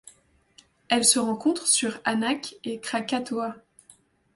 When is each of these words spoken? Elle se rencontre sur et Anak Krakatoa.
Elle 0.89 1.05
se 1.05 1.19
rencontre 1.19 1.67
sur 1.67 1.97
et 1.97 1.99
Anak 2.05 2.55
Krakatoa. 2.81 3.55